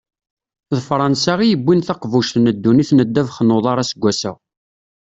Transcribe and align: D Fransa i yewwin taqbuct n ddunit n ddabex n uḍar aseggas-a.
D 0.75 0.77
Fransa 0.87 1.33
i 1.41 1.47
yewwin 1.49 1.81
taqbuct 1.87 2.35
n 2.39 2.45
ddunit 2.55 2.89
n 2.93 2.99
ddabex 3.07 3.37
n 3.41 3.53
uḍar 3.55 3.77
aseggas-a. 3.79 4.31